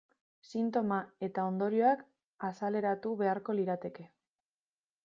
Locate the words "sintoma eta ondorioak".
0.51-2.01